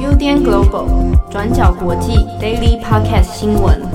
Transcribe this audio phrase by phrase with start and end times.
[0.00, 0.86] UDN Global
[1.30, 3.85] 转角国际 Daily Podcast 新闻。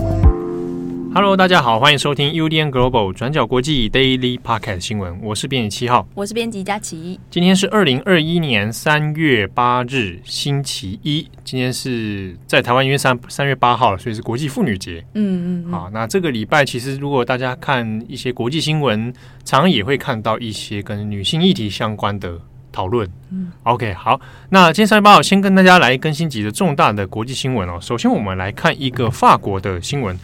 [1.14, 5.20] Hello，大家好，欢迎收听 UDN Global 转角国际 Daily Pocket 新闻。
[5.22, 7.20] 我是编辑七号，我是编辑佳琪。
[7.30, 11.28] 今天是二零二一年三月八日，星期一。
[11.44, 15.04] 今天是在台湾，因为三三月八号，所以是国际妇女节。
[15.14, 22.40] 嗯嗯，好，那这个礼拜其实如果大家看一些国际新闻，常常也会看到一些跟女性议题相关的
[22.72, 23.06] 讨论。
[23.32, 27.78] 嗯，OK，好，那今天三月八号，先跟大家来更新几个重大的国际新闻哦。
[27.82, 30.18] 首先，我们来看一个法国的新闻。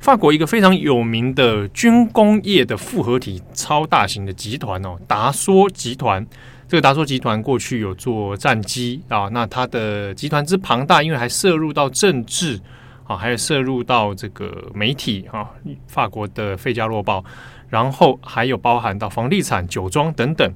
[0.00, 6.24] 法国一个非常有名的军工业的复合体超大型的集团哦，达梭集团。
[6.68, 12.60] 这个达梭集团过去有做战机啊，那它的集团之庞大，因为还涉入到政治
[13.04, 15.48] 啊，还有涉入到这个媒体啊，
[15.86, 17.20] 法国的《费加洛报》，
[17.68, 20.50] 然后还有包含到房地产、酒庄等等。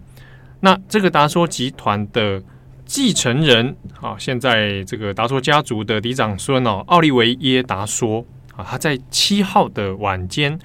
[0.61, 2.43] 那这个达梭集团的
[2.85, 8.25] 继承人啊，现在这个达梭家族的嫡长孙哦，奥利维耶达梭。
[8.57, 10.59] 啊，他在七号的晚间，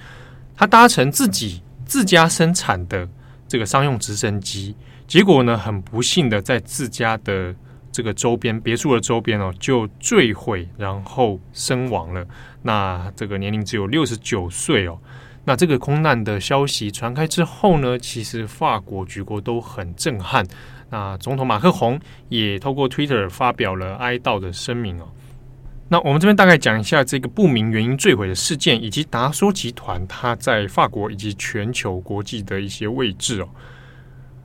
[0.56, 3.08] 他搭乘自己自家生产的
[3.46, 4.74] 这个商用直升机，
[5.06, 7.54] 结果呢，很不幸的在自家的
[7.90, 12.26] 这个周边别墅的周边哦，就坠毁，然后身亡了。
[12.62, 14.98] 那这个年龄只有六十九岁哦。
[15.44, 20.46] 那这个空难的消息传开之后呢，其实法国举国都很震撼。
[20.90, 25.08] 那总统马克宏也透过 Twitter 发表了哀悼的声明哦。
[25.90, 33.48] 那我们这边大概讲一下这个不明原因坠毁的事件，以及达梭集团它在法国以及全球国际的一些位置哦。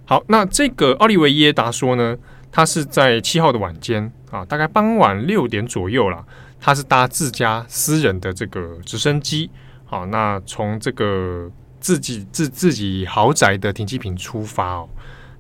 [0.05, 2.17] 好，那这个奥利维耶达梭呢，
[2.49, 6.23] 他是在七号的晚间啊，大概傍晚六点左右啦，
[6.61, 9.49] 他是搭自家私人的这个直升机，
[9.83, 14.89] 好，那从这个自己自自己豪宅的停机坪出发哦，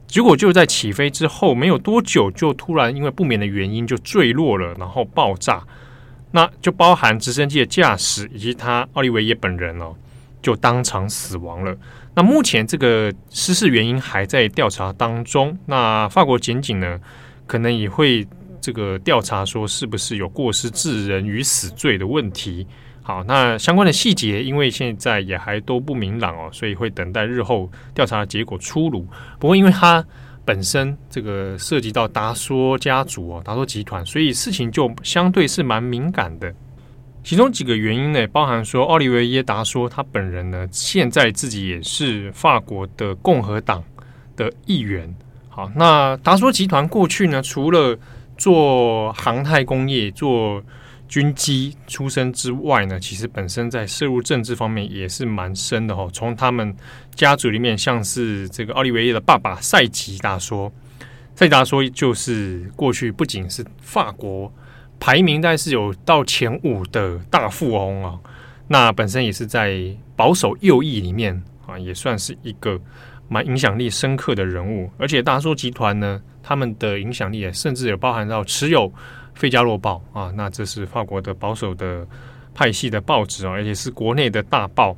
[0.05, 5.63] 结果就在起飞之后没有多久，就突然因为不明的原因就坠落了，然后爆炸。
[6.35, 9.93] 那就包含直升机的驾驶以及他奥利维耶本人哦，
[10.41, 11.77] 就当场死亡了。
[12.15, 15.55] 那目前这个失事原因还在调查当中。
[15.67, 16.99] 那法国检警呢，
[17.45, 18.27] 可能也会
[18.59, 22.65] 这个调查说是不是有过失致人于死罪的问题。
[23.03, 29.07] 好，那相关的细节因为现在也还都不明朗哦，所以会等待日后调查结果出炉。
[29.37, 30.03] 不过因为他。
[30.45, 36.53] 本身这个涉及到达梭家族啊，达梭集团，所以事情就相对是蛮敏感的。
[37.23, 43.81] 其中几个原因呢，包含说奥利维耶达梭他本人呢，现在自己也是法国的共和党
[44.35, 45.15] 的议员。
[45.47, 47.97] 好，那达梭集团过去呢，除了
[48.37, 50.61] 做航太工业，做
[51.13, 56.09] 军机出身之外呢，其实本身在涉入政治方面也是蛮深的哈。
[56.11, 56.75] 从他们
[57.13, 60.71] 家族里面，像是这个奥利维耶的爸爸赛吉达梭，
[61.35, 64.51] 赛吉达梭就是过去不仅是法国
[64.99, 68.19] 排名，但是有到前五的大富翁啊。
[68.67, 72.81] 那本身也是在保守右翼里面啊，也算是一个
[73.29, 74.89] 蛮影响力深刻的人物。
[74.97, 78.89] 而且大叔集团呢，他们的影响力也甚至有包含到持有。
[79.35, 82.05] 《费加罗报》啊，那这是法国的保守的
[82.53, 84.95] 派系的报纸啊，而且是国内的大报。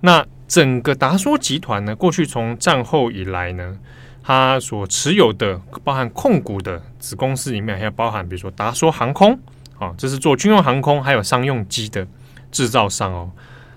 [0.00, 3.78] 那整个达梭集团呢，过去从战后以来呢，
[4.22, 9.38] 它所持有的包含控股的子公司里面，还有包含比如说达梭航空
[9.78, 12.06] 啊，这是做军用航空还有商用机的
[12.50, 13.30] 制造商哦。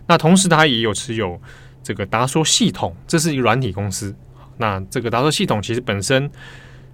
[0.08, 1.40] 那同时它也有持有
[1.84, 4.16] 这个达梭系统，这是一个软体公司。
[4.58, 6.30] 那这个达梭系统其实本身。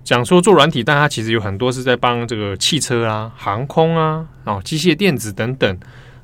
[0.03, 5.79] 讲说做软体，但它其实有很多是在帮这个汽车啊、航空啊、哦机械电子等等。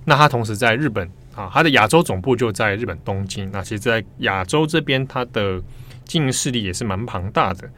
[0.06, 3.50] 那它同时在日本啊，它的亚洲总部就在日本东京。
[3.52, 5.62] 那其实，在亚洲这边，它的
[6.04, 7.70] 经营势力也是蛮庞大的。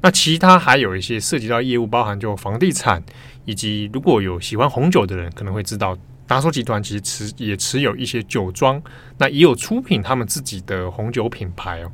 [0.00, 3.02] 那其他还有一些涉及到业务，包含就房地产，
[3.44, 5.94] 以及如果有喜欢红酒的人，可能会知道
[6.26, 8.80] 达索集团其实持也持有一些酒庄，
[9.18, 11.92] 那也有出品他们自己的红酒品牌哦。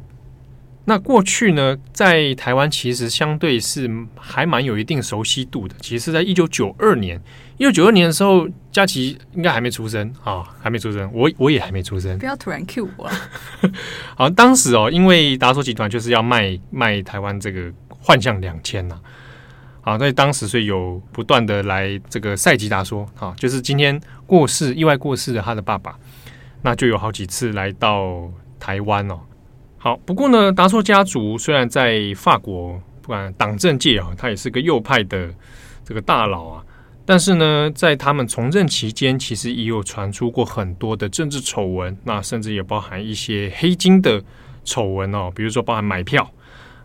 [0.88, 5.74] 那过去呢，在台湾其实相对是还蛮有一定熟悉度的。
[5.80, 7.20] 其实是在一九九二年，
[7.58, 12.16] 一九九二年的时候，佳琪应该还没出生啊，还没出生，我我也还没出生。
[12.20, 13.10] 不要突然 cue 我。
[14.14, 18.96] 好，当时哦，因为达索集团就是要卖卖台湾这个幻象两千呐，
[19.80, 25.98] 好，在当时所以有不断的来这个赛吉达说啊，就是今天过世意外过世的他的爸爸，
[26.62, 28.30] 那就有好几次来到
[28.60, 29.18] 台湾哦。
[29.86, 35.32] 好，不过呢，达梭家族虽然在法国不管党政界啊，他也是个右派的
[35.84, 36.64] 这个大佬啊，
[37.04, 44.20] 但是呢，在他们从政期间，其实也有传出过很多的政治丑闻，那甚至也包含一些黑金的
[44.64, 46.28] 丑闻哦，比如说包含买票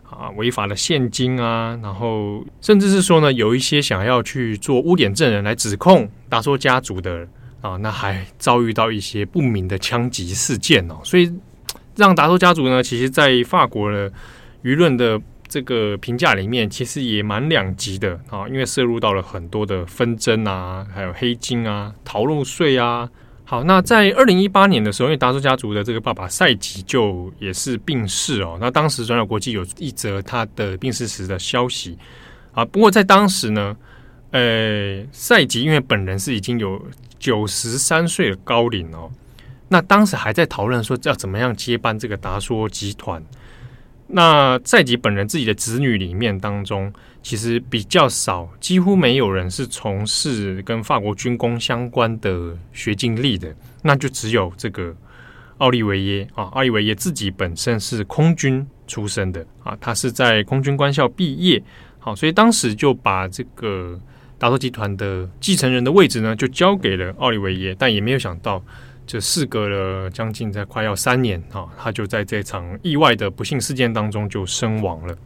[0.08, 7.26] 啊违法的现金啊，然后甚至是说呢，有一些想要去做污点证人来指控达索家族的
[7.62, 11.28] 啊，那还遭遇到一些不明的枪击事件哦，所以
[11.96, 14.10] 让达索家族呢，其实在法国的
[14.62, 23.08] 舆论的这个评价里面，其实也蛮两极的啊，因为涉入到了很多的纷争啊，还有黑金啊、逃漏税啊。
[23.44, 28.56] 好，那在二零一八年的时候，因为达索家族的这个爸爸赛吉就也是病逝哦。
[28.58, 31.98] 那当时转角国际有一则他的病逝时的消息
[32.52, 32.64] 啊。
[32.64, 33.76] 不过在当时呢，
[34.30, 36.80] 呃，赛吉因为本人是已经有
[37.18, 39.10] 九十三岁的高龄哦，
[39.72, 43.22] 那当时还在讨论说要怎么样接班这个达说集团。
[44.08, 46.92] 那赛吉本人自己的子女里面当中，
[47.22, 54.94] 其实比较少，几乎没有人是从事跟法国军工相关的学经历的，那就只有这个
[55.56, 56.44] 奥利维耶啊。
[56.52, 61.62] 奥利维耶自己本身是空军出身的啊，他是在空军官校毕业，
[61.98, 63.98] 好，所以当时就把这个
[64.38, 68.62] 达索集团的继承人的位置呢，就交给了奥利维耶，但也没有想到。
[69.06, 75.16] 这事隔了将近在快要三年啊，他就在这场意外的不幸事件当中就身亡了。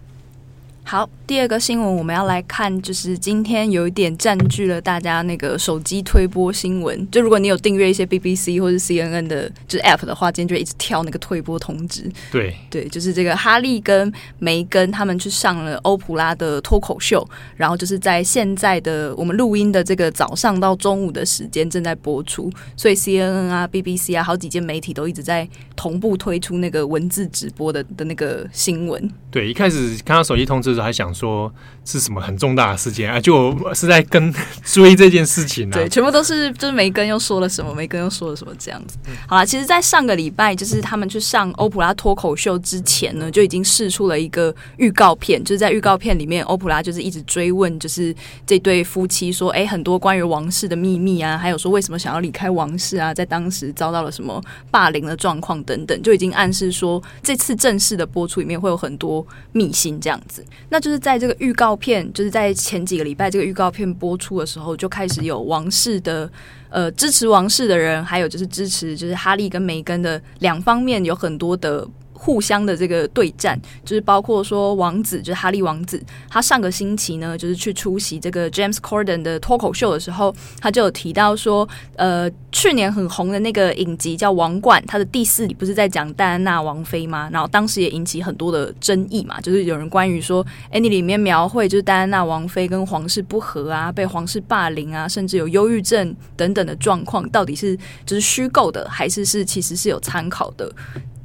[0.89, 7.11] 好，第二个新闻我们要来看，就是今天有一点占据了大家那个手机推播新闻。
[7.11, 12.09] 就如果你有订阅一些 BBC 或者 CNN 的，就是 App 的话，今天就一直跳那个推播通知。
[12.31, 29.11] 对对，就是这个哈利跟梅根他们去上了欧普拉的脱口秀，然后就是在现在的我们录音的这个早上到中午的时间正在播出，所以 CNN 啊、BBC 啊，好几间媒体都一直在同步推出那个文字直播的的那个新闻。
[29.33, 30.76] 对，一开始看到手机通知。
[30.83, 31.53] 还想说
[31.87, 33.19] 是什么很重大的事件啊？
[33.21, 34.35] 就是在跟
[34.67, 35.73] 追这件事情啊。
[35.73, 38.99] 对，全部都是就是梅根又说了什么，梅根又说了什么这样子。
[39.29, 45.43] 好了，其实，在上个礼拜，就是他们去上欧普拉脱口秀之前呢，就已经释出了一个预告片。
[45.43, 54.43] 就是在预告片里面，欧普拉就是一直追问，就是这对夫妻说，哎，很多关于王室的秘密啊，还有说为什么想要离开王室啊，在当时遭到了什么
[54.73, 60.45] 霸凌的状况等等，就已经暗示说，这次正式的播出里面会有很多秘辛这样子。
[60.71, 66.31] 那就是在这个预告片，就是在前几个礼拜这个预告片播出的时候，就开始有王室的
[66.71, 71.87] 呃支持王室的人，还有就是支持就是哈利跟梅根的两方面有很多的。
[72.19, 87.29] 互相的这个对战，就是包括说王子，就是哈利王子，他上个星期呢，就是去出席这个 James Corden 的脱口秀的时候，他就有提到说，呃，去年很红的那个影集叫《王冠》，它的第四集不是在讲戴安娜王妃吗？
[87.33, 100.71] 然后当时也引起很多的争议嘛，就是有人关于说，哎，你里面描绘就是戴安娜王妃跟皇室不和啊，被皇室霸凌啊，甚至有忧郁症等等的状况，到底是就是虚构的，还是是其实是有参考的？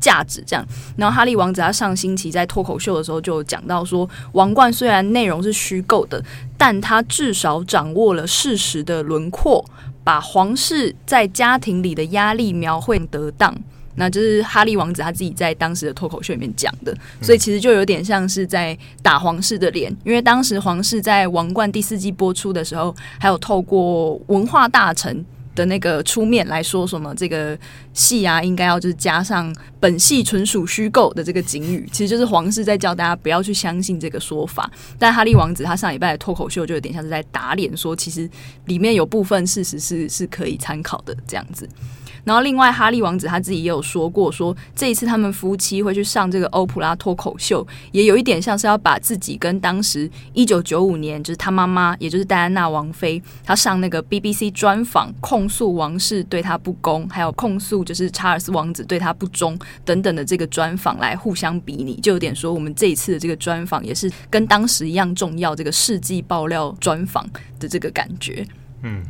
[0.02, 0.66] 价值这样，
[0.98, 6.22] 然后哈利王子他上星期在脱口秀的时候就讲到说，王冠虽然内容是虚构的，
[6.58, 9.64] 但他至少掌握了事实的轮廓，
[10.04, 13.56] 把皇室在家庭里的压力描绘得当。
[13.96, 25.24] 那就是哈利王子他自己在当时的脱口秀里面讲的，所以其实就有点像是在打皇室的脸，因为当时皇室在王冠第四季播出的时候，还有透过文化大臣。
[25.54, 27.58] 的那个出面来说什么这个
[27.94, 34.70] 戏啊，应该要就是加上本戏纯属虚构的这个警语，其实就是皇室在叫大家不要去相信这个说法。
[34.98, 38.30] 但哈利王子他上礼拜的脱口秀就有点像是在打脸，说其实
[38.66, 41.68] 里面有部分事实是是可以参考的这样子。
[42.24, 67.28] 然后，另外哈利王子他自己也有说过说，这一次他们夫妻会去上这个欧普拉脱口秀，也有一点像是要把自己跟当时一九九五年就是他妈妈，也就是戴安娜王妃，她上那个 BBC 专访，控诉王室对她不公，还有控诉就是查尔斯王子对她不忠等等的这个专访来互相比拟，就有点说我们这一次的这个专访也是跟当时一样重要，这个世纪爆料专访
[67.60, 68.46] 的这个感觉。
[68.84, 69.04] 嗯，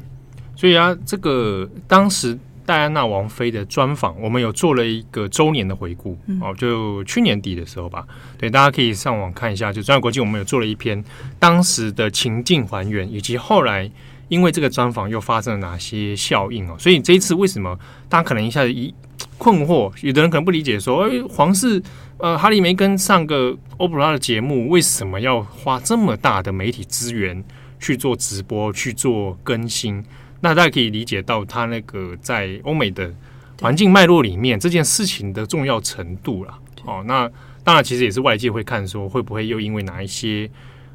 [0.56, 2.38] 所以啊，这个当时。
[2.66, 8.06] 戴安娜王妃的专访，我们有做了一个周年的回顾哦，就去年底的时候吧。
[8.38, 9.74] 对，大家可以上网看一下。
[9.74, 11.04] 就中央国际，我们有做了一篇
[11.40, 13.90] 当时的情境还原，以及后来
[14.30, 16.76] 因为这个专访又发生了哪些效应哦。
[16.80, 17.78] 所以这一次为什么
[18.08, 18.94] 大家可能一下子一
[19.38, 21.82] 困惑，有的人可能不理解说，哎，皇室
[22.18, 27.44] 呃，哈利梅根上个欧普拉的节目，为什么要花这么大的媒体资源
[27.80, 30.04] 去做直播、去做更新？
[30.42, 33.14] 那大家可以理解到他那个在欧美的
[33.62, 36.58] 环境脉络里面这件事情的重要程度了。
[36.84, 37.30] 哦，那
[37.64, 40.50] 当然其实也是外界会看说会不会又因为哪一些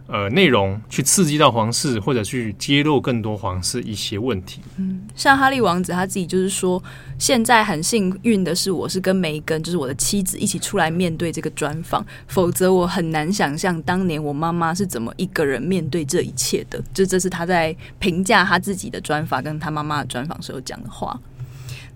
[0.09, 4.61] 呃，内容去刺激到皇室，或者去揭露更多皇室一些问题。
[4.77, 6.81] 嗯，像哈利王子他自己就是说，
[7.19, 16.81] 现在很幸运的是，我是跟梅根，就是我的妻子一起出来面对这个专访，否则我很难想象当年我妈妈是怎么一个人面对这一切的。
[16.95, 21.19] 就这是他在评价他自己的专访跟他妈妈的专访时候讲的话。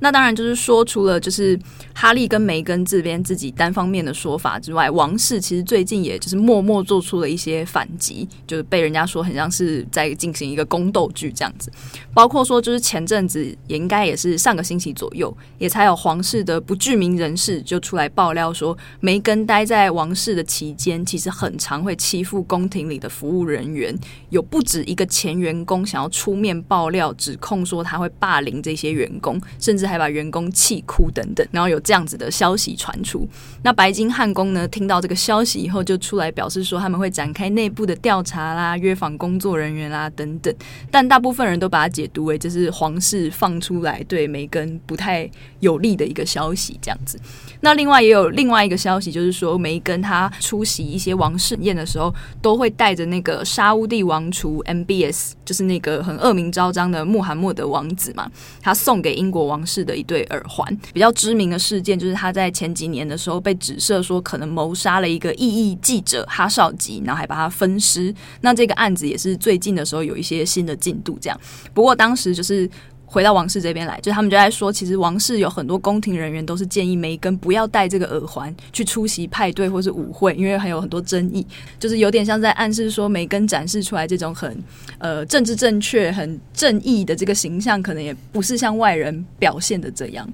[0.00, 1.58] 那当然就是说，除了就是
[1.94, 11.70] 哈利跟梅根这边自己单方面的说法之外，王室其实最近也就是默默做出了一些反击，就是被人家说很像是在进行一个宫斗剧这样子。
[12.14, 23.94] 包括说，就是前阵子也应该也是上个星期左右，也才有皇室的不具名人士就出来爆料说，梅根待在王室的期间，其实很常会欺负宫廷里的服务人员，
[24.30, 29.89] 有不止一个前员工想要出面爆料，指控说他会霸凌这些员工，甚至。
[29.90, 33.28] 还把员工气哭等等，然后有这样子的消息传出。
[33.62, 40.54] 那白金汉宫呢，听到这个消息以后，就出来表示说他们会展开内部的调查啦，约访工作人员啦等等。
[40.90, 45.28] 但大部分人都把它解读为就是皇室放出来对梅根不太
[45.58, 47.18] 有利的一个消息，这样子。
[47.60, 58.30] 那另外也有另外一个消息，就是说梅根他出席一些王室宴的时候，都会带着那个沙乌地王储 MBS，就是那个很恶名昭彰的穆罕默德王子嘛，
[58.62, 60.76] 他送给英国王室的一对耳环。
[60.92, 68.14] 比较知名的事件就是他在前几年的时候被指涉说可能谋杀了一个异议记者哈少吉，然后还把他分尸。
[68.40, 71.40] 那这个案子也是最近的时候有一些新的进度，这样。
[71.74, 72.68] 不过当时就是。
[73.12, 81.44] 回到王室这边来，就他们就在说，其实王室有很多宫廷人员都是建议梅根不要戴这个耳环去出席派对或是舞会，因为还有很多争议，
[81.80, 84.56] 就是有点像在暗示说梅根展示出来这种很
[84.98, 90.32] 呃政治正确、很正义的这个形象，可能也不是像外人表现的这样。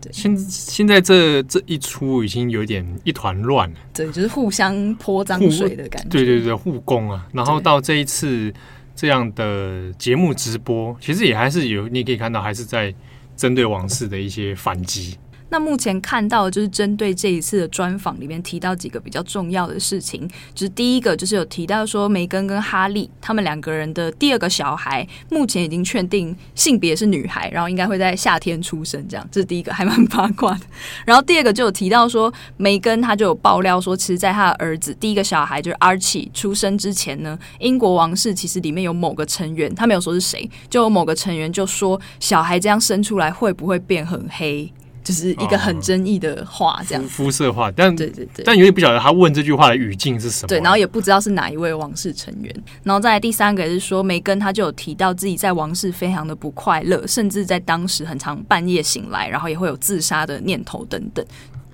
[0.00, 8.54] 对，现现在这这一出已经有点一团乱了，对，就是互相泼脏水的感觉，对对对，互攻啊，然后到这一次。
[8.94, 12.94] 这样的节目直播，其实也还是有，你可以看到，还是在
[13.36, 15.18] 针对王室的一些反击。
[15.54, 30.66] 那目前看到的就是针对这一次的专访里面提到几个比较重要的事情，就是第一个就是有提到说梅根跟哈利他们两个人的第二个小孩目前已经确定性别是女孩，然后应该会在夏天出生，这样这是第一个 还蛮八卦的。
[31.06, 44.68] 然后第二个就有提到说梅根他就有爆料说，其实在他的儿子第一个小孩就是 Archie 出生之前呢，英国王室其实里面有某个成员，他没有说是谁，就有某个成员就说小孩这样生出来会不会变很黑？
[45.04, 50.48] 就是一个很争议的话，这样肤、哦、色化，但对对对，但有点不晓得他问这句话的语境是什么。
[50.48, 52.52] 对，然后也不知道是哪一位王室成员。
[52.82, 61.22] 然后再来第三个也是说，梅根他就有提到自己在王室非常的不快乐，甚至在当时很常半夜醒来，然后也会有自杀的念头等等。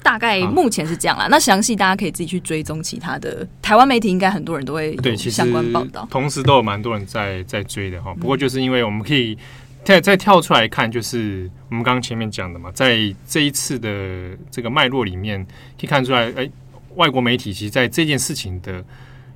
[0.02, 1.26] 大概目前是这样啦。
[1.26, 8.12] 啊、那详细大家可以自己去追踪其他的台湾媒体，应该很多人都会对相关报道，同时都有蛮多人在在追的哈。
[8.14, 9.38] 不过就是因为我们可以。
[9.82, 15.42] 再再跳出来看，就是我们刚刚前面讲的嘛，在这一次的这个脉络里面，
[15.78, 16.52] 可以看出来，哎、欸，
[16.96, 18.84] 外国媒体其实在这件事情的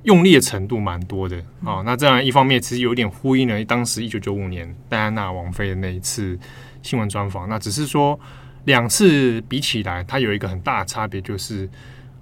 [0.03, 1.83] 用力的程度蛮多的啊、哦。
[1.83, 6.37] 那这样一方面，其实有点呼应了当时一九九五年戴安娜王妃的那一次
[6.83, 7.49] 新闻专访。
[7.49, 8.17] 那只是说
[8.65, 11.67] 两次比起来，它有一个很大的差别，就是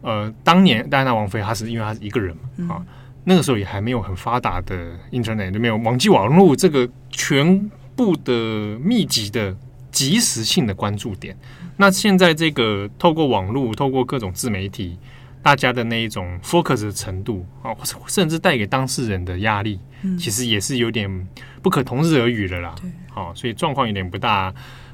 [0.01, 2.86] 呃，当年戴安娜王妃她是因为她是一个人嘛啊、哦，
[3.25, 7.70] 那个时候也还没有很发达的 Internet，就没有网际网络这个全。
[7.96, 9.56] 部的密集的
[9.92, 11.38] 及时性的关注点，
[11.78, 14.98] 那现在这个透过网络，透过各种自媒体，
[15.42, 17.72] 大家的那一种 focus 的程度啊，
[18.08, 19.80] 甚至带给当事人的压力，
[20.18, 21.28] 其实也是有点
[21.62, 22.76] 不可同日而语的啦。
[23.12, 24.54] 好，所以状况有点不大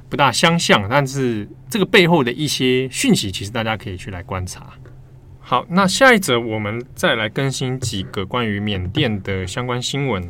[0.09, 4.73] 不大相像，但是这个背后的一些讯息，其实大家可以去来观察。
[5.39, 10.29] 好，那下一则我们再来更新几个关于缅甸的相关新闻。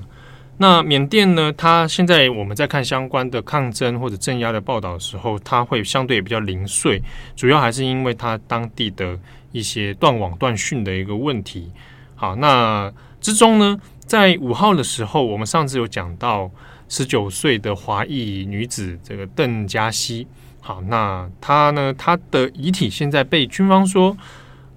[0.62, 1.54] 那缅甸呢？
[1.54, 7.02] 它现在我们在看相关的抗争或者镇压的报道的时候，它会相对比较零碎，
[7.34, 9.18] 主要还是因为它当地的
[9.54, 11.72] 一些断网断讯的一个问题。
[12.14, 16.52] 好，那之中呢，在五号的时候，我们上次有讲到
[16.90, 20.28] 十九岁的华裔女子这个邓佳希。
[20.60, 24.18] 好，那她呢，她的遗体现在被军方说，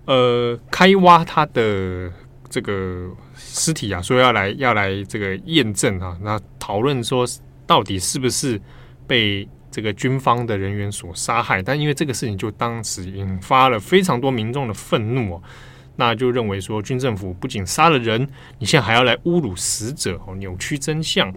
[0.04, 2.12] 呃，开挖她的
[2.48, 3.10] 这个。
[3.36, 7.26] 尸体啊，说要来要来这个验证啊，那讨论说
[7.66, 8.60] 到底是不是
[9.06, 11.62] 被这个军方的人员所杀害？
[11.62, 15.42] 但因为这个事情，就当时引发了非常多民众的愤怒哦，
[15.96, 21.32] 那就认为说军政府不仅杀了人，你现在还要来侮辱死者哦，扭曲真相。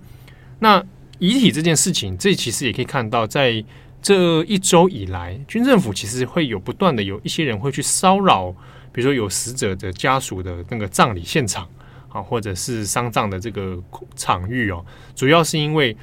[0.60, 0.84] 那
[1.20, 3.64] 遗体这件事情，这其实也可以看到，在
[4.02, 8.52] 这一周以来，军政府其实会有不断的有一些人会去骚扰，
[8.92, 11.68] 比如说有死者的家属的那个葬礼现场。
[12.16, 13.78] 啊，或者是丧葬的这个
[14.16, 15.96] 场域哦，主要是因为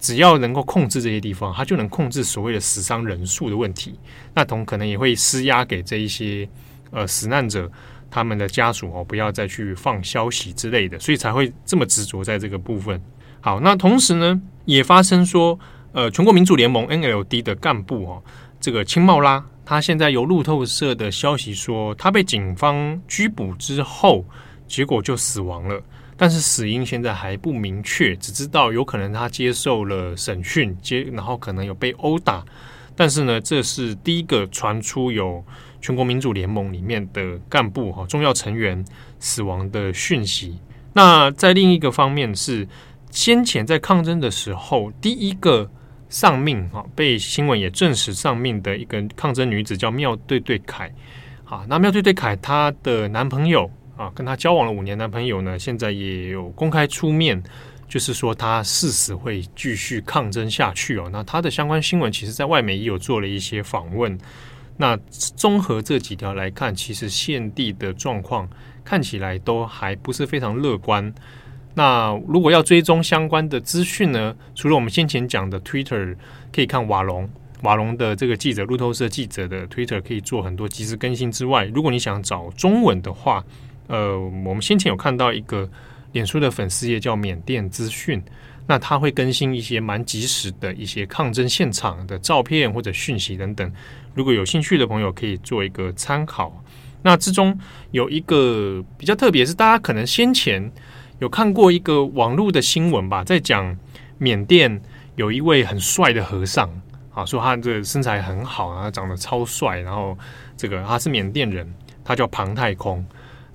[0.00, 3.98] 只要能够控制这些地方，它就能控制所谓的死伤人数的问题。
[4.34, 6.48] 那同可能也会施压给这一些
[6.90, 7.70] 呃死难者
[8.10, 13.00] 他们的家属哦，不要再去放消息之类的，所以才会这么执着在这个部分。
[13.40, 15.58] 好，那同时呢，也发生说，
[15.92, 18.22] 呃，全国民主联盟 NLD 的干部哦，
[18.60, 24.24] 这个青茂拉，他现在有路透社的消息说，他被警方拘捕之后，
[24.66, 25.82] 结果就死亡了，
[26.16, 32.44] 但是死因现在还不明确，只知道有可能他接受了审讯，接然后可能有被殴打，
[32.96, 35.44] 但是呢，这是第一个传出有
[35.80, 38.84] 全国民主联盟里面的干部哈重要成员
[39.18, 40.58] 死亡的讯息。
[40.92, 42.66] 那在另一个方面是。
[43.10, 45.70] 先前在抗争的时候，第一个
[46.08, 50.92] 丧命哈，被新闻也证实丧命的一个抗争女子叫妙对对凯
[51.44, 51.64] 啊。
[51.68, 57.42] 那妙对对凯她的男朋友啊，跟她交往了五年，男朋友呢现在也有公开出面，
[57.88, 61.08] 就是说他誓死会继续抗争下去哦。
[61.12, 64.18] 那他的相关新闻，其实在外媒也有做了一些访问。
[64.76, 64.98] 那
[65.36, 68.48] 综合这几条来看，其实现地的状况
[68.84, 71.14] 看起来都还不是非常乐观。
[71.74, 74.34] 那如果要追踪相关的资讯呢？
[74.54, 76.16] 除了我们先前讲的 Twitter，
[76.52, 77.28] 可以看瓦隆
[77.62, 83.44] 瓦隆的这个记者路透社记者的 Twitter，可以做很多及时更新之外，如果你想找中文的话，
[83.86, 85.68] 呃，我们先前有看到一个
[86.12, 88.22] 脸书的粉丝页叫缅甸资讯，
[88.66, 93.72] 那他会更新一些蛮及时的一些抗争现场的照片或者讯息等等。
[94.14, 96.62] 如果有兴趣的朋友，可以做一个参考。
[97.02, 97.58] 那之中
[97.90, 100.72] 有一个比较特别，是大家可能先前。
[101.20, 103.74] 有看过一个网络的新闻吧，在讲
[104.18, 104.82] 缅甸
[105.14, 106.68] 有一位很帅的和尚
[107.14, 110.18] 啊，说他这身材很好啊，长得超帅，然后
[110.56, 111.72] 这个他是缅甸人，
[112.04, 113.02] 他叫庞太空。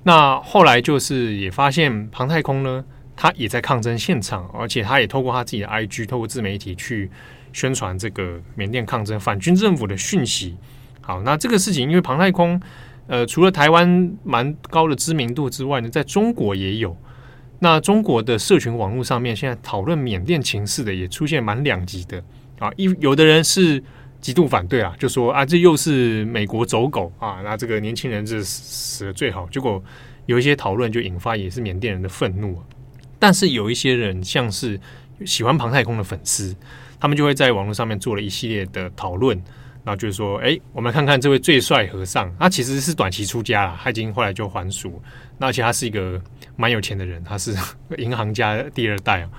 [0.04, 2.84] 那后来就是也发现庞太空呢，
[3.16, 7.10] 他也在抗争现场，而且他也透过他自己的 IG，透过自媒体去
[7.52, 10.56] 宣传这个缅甸抗争反军政府的讯息。
[11.02, 12.60] 好，那这个事情因为庞太空
[13.08, 16.96] 呃，除了台湾蛮高的知名度之外呢，在中国也有。
[17.60, 22.24] 那中国的社群网络上面，现在讨论缅甸情势的也出现蛮两极的
[22.60, 23.84] 啊，一有的人是
[24.22, 29.48] 极度反对啊，就说啊，这又是美国走狗啊，那这个年轻人是死的最好。
[29.52, 29.82] 结果
[30.26, 32.62] 有一些讨论就引发也是缅甸人的愤怒。
[33.18, 34.80] 但是有一些人像是
[35.26, 36.56] 喜欢庞太空的粉丝，
[37.00, 39.36] 他们就会在网络上面做了一系列的讨论，
[39.84, 45.02] 然后就是说，哎，我们看看这位最帅和尚，他其实是短期出家了，他已经后来就还俗。
[45.38, 46.22] 那而且他是一个
[46.56, 47.54] 蛮有钱的人，他是
[47.98, 49.30] 银行家第二代啊。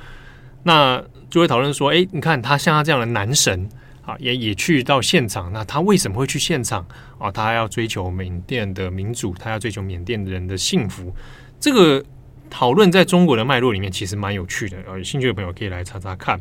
[0.62, 3.66] 那就会讨论说，哎，你看他像他这样的男神
[4.04, 6.86] 啊，也也去到现场，那他为什么会去现场
[7.18, 7.30] 啊？
[7.30, 11.14] 他要追求缅甸的民主，他要追求缅甸人的幸福。
[11.58, 12.04] 这个
[12.48, 16.40] 讨论在中国的脉络里面其实蛮有趣的，有兴趣的朋友可以来查查看。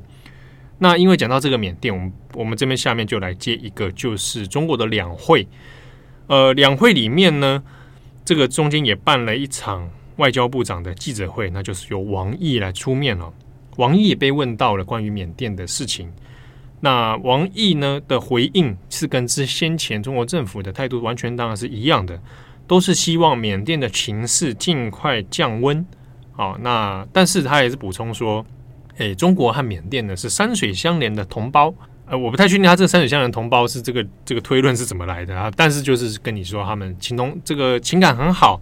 [0.78, 5.48] 那因为讲到这个缅甸，我们我们这边下面就来接一个，就是中国的两会。
[6.28, 7.63] 呃，两会里面呢。
[8.26, 13.34] 这个中间也办了一场外交部长的记者会，那就是由王毅来出面了。
[13.78, 16.12] 王毅也被问到了关于缅甸的事情，
[16.82, 22.20] 那王毅呢的回应是跟之先前中国政府的态度完全当然是一样的，
[22.65, 25.86] 都是希望缅甸的情势尽快降温。
[26.32, 28.46] 好，那但是他也是补充说，
[28.98, 31.74] 诶，中国和缅甸呢是山水相连的同胞。
[32.06, 35.52] 呃，我不太确定他这个山水相连同胞是这个这个推论是怎么来的啊？
[35.56, 38.62] 但是就是跟你说，他们情同这个情感很好，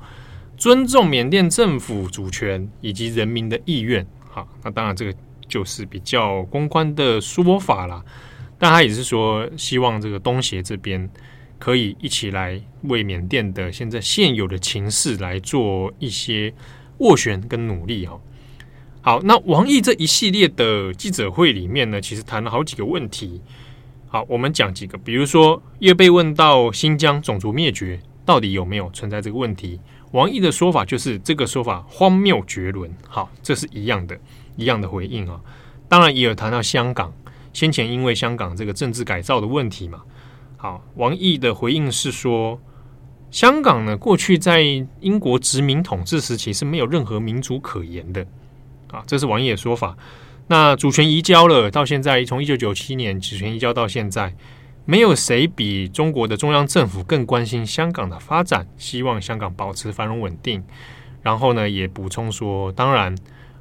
[0.58, 4.06] 尊重缅甸政府主权以及人民的意愿。
[4.30, 5.14] 好，那当然这个
[5.48, 8.04] 就是比较公关的说法啦。
[8.58, 11.10] 但他也是说，希望这个东协这边
[11.60, 16.54] 可以一起来为缅甸的现在现有的情势来做一些
[17.00, 18.20] 斡旋跟努力哈。
[19.02, 23.42] 好，那王毅这一系列的记者会里面呢，其实谈了好几个问题。
[24.10, 29.80] 好，我们讲几个，比如说，又被问到新疆种族灭绝到底有没有存在这个问题，
[30.12, 32.92] 王毅的说法就是这个说法荒谬绝伦。
[33.08, 34.18] 好，这是一样的，
[34.58, 35.39] 一样的回应啊。
[35.88, 37.13] 当然也有谈到香港，
[37.54, 40.02] 先前因为香港这个政治改造的问题嘛。
[40.58, 42.60] 好，王毅的回应是说，
[43.32, 44.62] 香港呢，过去在
[45.00, 48.26] 英国殖民统治时期是没有任何民主可言的。
[48.91, 49.96] 啊，这是王毅的说法。
[50.48, 54.34] 那主权移交了，到现在从一九九七年主权移交到现在，
[54.86, 60.63] 没有谁比中国的中央政府更关心香港的发展，希望香港保持繁荣稳定。
[61.22, 63.13] 然后呢，也补充说，当然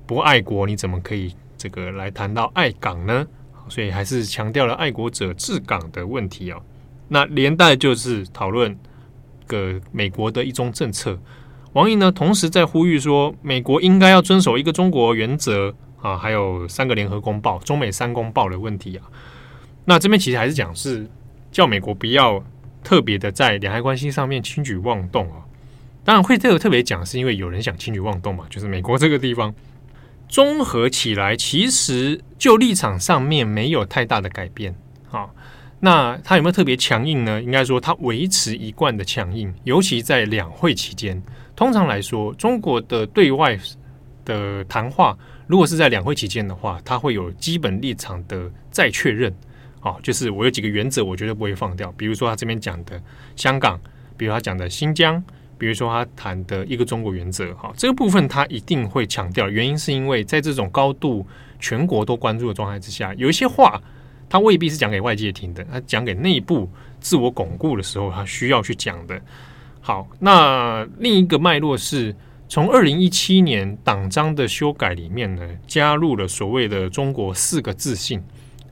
[0.07, 3.27] 不爱国，你怎么可以这个来谈到爱港呢？
[3.69, 6.63] 所以还是强调了爱国者治港的问题哦。
[7.09, 8.77] 那连带就是讨论
[9.47, 11.19] 个美国的一中政策。
[11.73, 19.05] 王毅呢，同时在呼吁说，美国应该要遵守一个中国原则啊，还有三个联合公报、中美三公报的问题啊。
[19.85, 21.07] 那这边其实还是讲是
[21.51, 22.43] 叫美国不要
[22.83, 25.45] 特别的在两岸关系上面轻举妄动啊。
[26.05, 29.53] 当然会这个特别讲，是因为有人想轻举妄动嘛，就是美国这个地方
[30.29, 34.75] 综合起来，其实就立场上面没有太大的改变
[35.11, 35.29] 啊。
[35.81, 37.41] 那他有没有特别强硬呢？
[37.43, 41.23] 应该说他维持一贯的强硬，尤其在两会期间。
[41.55, 43.59] 通常来说，中国的对外
[44.25, 49.33] 的谈话，如果是在两会期间的话，他会有基本立场的再确认。
[49.81, 51.93] 啊，就是我有几个原则，我绝对不会放掉。
[51.93, 53.01] 比如说他这边讲的
[53.37, 53.79] 香港，
[54.17, 55.23] 比如他讲的新疆，
[55.59, 57.55] 比如说他谈的一个中国原则。
[57.55, 59.49] 哈，这个部分他一定会强调。
[59.49, 61.27] 原因是因为在这种高度
[61.59, 63.81] 全国都关注的状态之下，有一些话。
[64.29, 69.23] 他未必是讲给外界听的，他讲给内部自我巩固的时候，他需要去讲的。
[69.81, 72.13] 好，那另一个脉络是
[72.49, 78.21] 从二零一七年党章的修改里面呢，加入了所谓的中国四个自信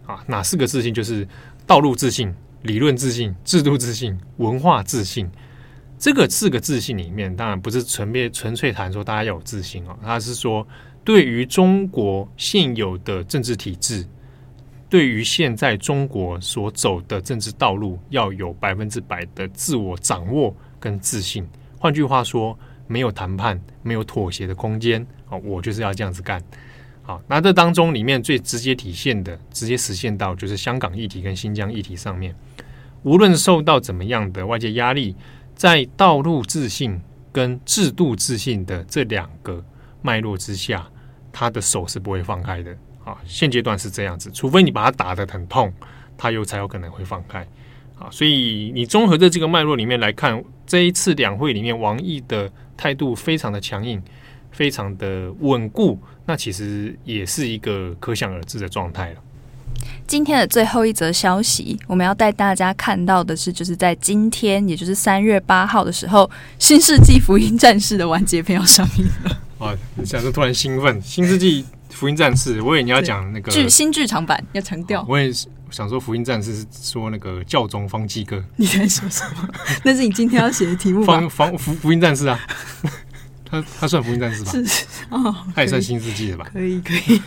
[0.07, 0.92] 啊，哪四个自信？
[0.92, 1.25] 就是
[1.64, 5.31] 道路自信、理论自信、制度自信、文化自信。
[5.98, 10.66] 这个四个自信里面，当然不是纯别纯粹谈说大家要有自信啊，他是说
[11.02, 14.07] 对于中国现有的政治体制。
[14.90, 21.44] 对于现在中国所走的政治道路，要有百分之百的自我掌握跟自信。
[21.80, 25.04] 换句话说，没有谈判、没有妥协的空间。
[25.28, 26.40] 啊，我就是要这样子干。
[27.02, 32.33] 好，那这当中里面最直接体现的、直接实现到，就是香港议题跟新疆议题上面，
[33.02, 35.16] 无论受到怎么样的外界压力，
[35.54, 37.00] 在道路自信
[37.32, 39.64] 跟制度自信的这两个
[40.02, 40.86] 脉络之下，
[41.32, 42.76] 他的手是不会放开的。
[43.04, 45.72] 啊，现阶段是这样子，除非你把他打得很痛，
[46.16, 47.46] 他又才有可能会放开。
[47.98, 54.02] 啊，所以你综合在这个脉络里面来看，这一次两会里面，王毅的态度非常的强硬，
[54.50, 59.22] 非常的稳固，那其实也是一个可想而知的状态了。
[60.06, 66.24] 今天的最后一则消息，我们要带大家看到的是，就是在今天，也就是三月八号的时候，
[66.58, 69.38] 《新世纪福音战士》的完结篇要上映了。
[69.58, 71.62] 啊，你想说突然兴奋，《新世纪》。
[71.90, 75.06] 福音战士，我以为你要讲那个剧新剧场版，要强调。
[75.08, 75.32] 我也
[75.70, 78.42] 想说，福音战士是说那个教宗方济哥。
[78.56, 79.48] 你在说什么？
[79.84, 81.20] 那是你今天要写的题目吧？
[81.20, 82.37] 方方福福音战士啊，
[83.44, 84.50] 他他算福音战士吧？
[84.52, 86.48] 是哦，他也算新世纪的吧？
[86.52, 87.20] 可以可以。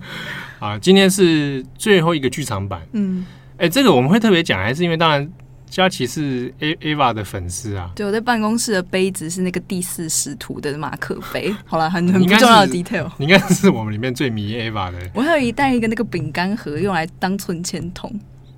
[0.58, 2.80] 啊，今天是最后一个剧场版。
[2.92, 3.24] 嗯，
[3.58, 5.30] 哎、欸，这个我们会特别讲，还是因为当然。
[5.68, 11.52] 佳琪是 A Ava 的粉丝啊，对，我在办公室的杯子是那个第四使徒的马克杯。
[11.66, 14.98] 好了，很很不重要的 detail，你应该是我们里面最迷 Ava 的。
[15.12, 18.10] 我还有一袋一个那个饼干盒，用来当存钱筒。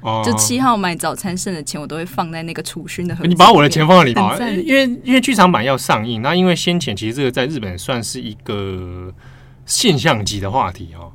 [0.03, 3.27] 哦，就七号买早餐剩的钱，我都会放在那个储蓄的盒。
[3.27, 9.13] 你把我的钱放在里面，因为因为剧场版要上映，那因为先前其实这个在日本算是一个
[9.67, 11.13] 现象级的话题哦。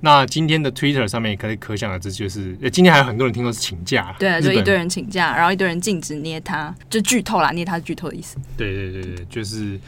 [0.00, 8.36] 那今天的 Twitter 上面可以可想而知，就是今天还有很多人听说是请假，对啊，就一堆人请假，然后一堆人禁止捏它，就剧透啦，捏它是剧透的意思。
[8.58, 9.80] 对对对对，就是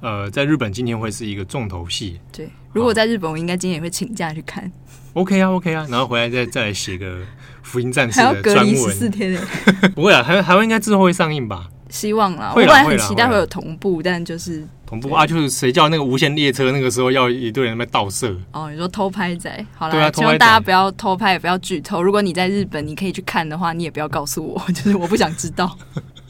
[0.00, 2.20] 呃，在日本今天会是一个重头戏。
[2.30, 4.70] 对，如果在日本，我应该今天也会请假去看。
[5.14, 7.18] OK 啊，OK 啊，然后回来再再来写个
[7.62, 8.74] 福音战士的专文。
[8.76, 9.36] 十四天
[9.94, 11.68] 不会啊，台台湾应该之后会上映吧？
[11.88, 14.66] 希望啦，我本来很期待会有同步，但就是。
[14.86, 18.70] 同步啊，就是谁叫那个无限列车那个时候要一堆人在那边盗摄哦？
[18.70, 22.02] 你说偷拍仔，好啦，啊，希望大家不要偷拍，也不要剧透。
[22.02, 25.76] 如果你在日本，你可以去看的话，你也不要告诉我， 就是我不想知道。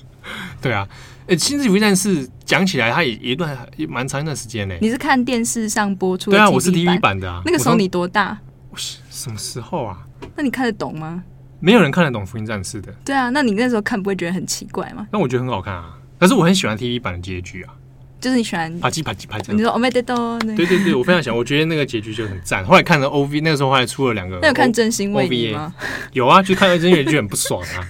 [0.62, 0.86] 对啊，
[1.22, 4.74] 哎，欸，《新世纪福音战士》讲起来，它也一段也蛮长一段时间呢。
[4.80, 6.36] 你是看电视上播出的？
[6.36, 7.42] 对啊，我是 TV 版的啊。
[7.44, 8.38] 那个时候你多大？
[8.76, 9.98] 什么时候啊？
[10.36, 11.22] 那你看得懂吗？
[11.60, 12.92] 没有人看得懂《福音战士》的。
[13.04, 15.06] 对啊，那你那时候看不会觉得很奇怪吗？
[15.10, 17.74] 那我觉得很好看啊，可是我很喜欢 TV 版的结局啊。
[18.20, 22.64] 就是你喜欢啪叽啪叽啪叽，你说 omedeto 对对对，我非常喜欢，我觉得那个结局就很赞。
[22.64, 25.74] 后来看了 OV，那个时候后来出了两个，那有看真心为你吗？
[26.14, 27.84] 有啊，就看了真心为你就很不爽啊。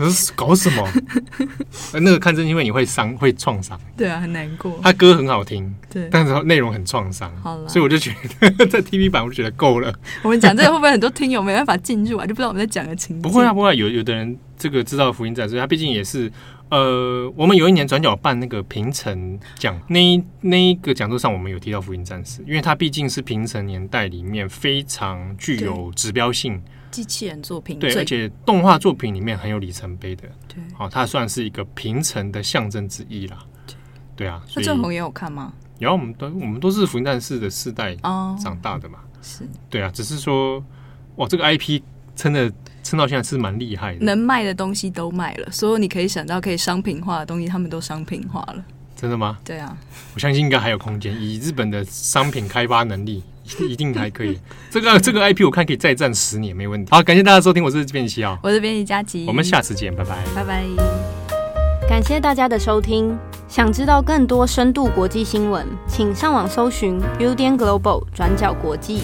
[0.00, 0.88] 可是搞什么？
[2.00, 3.78] 那个看真心为你会伤，会创伤。
[3.98, 4.80] 对啊，很难过。
[4.82, 7.30] 他歌很好听，对，但是内容很创伤。
[7.42, 8.10] 好了，所以我就觉
[8.56, 9.94] 得 在 TV 版我就觉得够了。
[10.22, 12.24] 我们讲这个会不会很多听友没办法进入啊？
[12.24, 13.22] 就不知道我们在讲的情节。
[13.22, 13.74] 不会啊，不会啊。
[13.74, 16.32] 有有的人这个知道福音战士，他毕竟也是。
[16.70, 33.74] 呃，我们有一年转角办那个平成讲，那一那一个讲座上，我们有提到福音战士，因为它毕竟是平成年代里面非常具有指标性机器人作品，对，而且动画作品里面很有里程碑的，对，好、哦，它算是一个平成的象征之一啦，对，
[34.16, 34.42] 对啊。
[34.54, 35.52] 那正红也有看吗？
[35.78, 37.94] 然后，我们都我们都是福音战士的世代
[38.42, 40.62] 长大的嘛，哦、是对啊，只是说，
[41.16, 41.82] 哇，这个 IP
[42.14, 42.52] 真的。
[42.82, 48.64] 撑到现在是蛮厉害的，能卖的东西都卖了，所有你可以想到可以商品化的东西，他们都商品化了。
[48.96, 49.38] 真的吗？
[49.44, 49.76] 对啊，
[50.14, 51.14] 我相信应该还有空间。
[51.20, 53.22] 以日本的商品开发能力，
[53.68, 54.38] 一定还可以。
[54.70, 56.90] 这个这个 IP 我看可以再战十年没问题。
[56.90, 60.64] 好，感谢大家收听，我是编辑七号，我是编辑佳琪，我们下次见，拜拜，拜拜。
[61.88, 63.18] 感谢大家的收听。
[63.48, 69.02] 想知道更多深度国际新闻，请上网搜寻 Udan Global 转角国际。